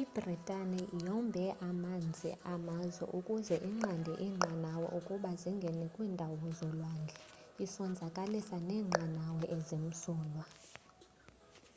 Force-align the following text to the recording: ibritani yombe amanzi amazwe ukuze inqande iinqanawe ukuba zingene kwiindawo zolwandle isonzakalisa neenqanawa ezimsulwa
ibritani 0.00 0.82
yombe 1.04 1.44
amanzi 1.68 2.30
amazwe 2.54 3.04
ukuze 3.18 3.54
inqande 3.68 4.12
iinqanawe 4.24 4.86
ukuba 4.98 5.30
zingene 5.40 5.84
kwiindawo 5.94 6.46
zolwandle 6.58 7.14
isonzakalisa 7.64 8.56
neenqanawa 8.68 9.44
ezimsulwa 9.56 10.44